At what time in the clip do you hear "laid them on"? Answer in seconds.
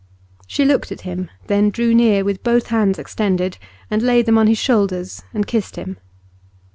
4.01-4.47